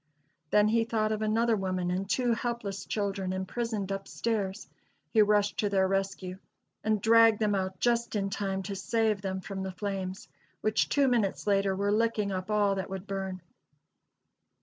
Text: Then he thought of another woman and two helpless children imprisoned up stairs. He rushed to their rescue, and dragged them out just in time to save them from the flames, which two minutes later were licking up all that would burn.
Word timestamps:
Then 0.49 0.69
he 0.69 0.83
thought 0.83 1.11
of 1.11 1.21
another 1.21 1.55
woman 1.55 1.91
and 1.91 2.09
two 2.09 2.33
helpless 2.33 2.85
children 2.87 3.31
imprisoned 3.33 3.91
up 3.91 4.07
stairs. 4.07 4.67
He 5.11 5.21
rushed 5.21 5.59
to 5.59 5.69
their 5.69 5.87
rescue, 5.87 6.39
and 6.83 6.99
dragged 6.99 7.37
them 7.37 7.53
out 7.53 7.79
just 7.79 8.15
in 8.15 8.31
time 8.31 8.63
to 8.63 8.75
save 8.75 9.21
them 9.21 9.41
from 9.41 9.61
the 9.61 9.71
flames, 9.71 10.27
which 10.61 10.89
two 10.89 11.07
minutes 11.07 11.45
later 11.45 11.75
were 11.75 11.91
licking 11.91 12.31
up 12.31 12.49
all 12.49 12.73
that 12.73 12.89
would 12.89 13.05
burn. 13.05 13.43